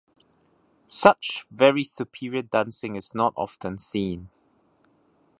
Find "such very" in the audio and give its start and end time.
0.87-1.83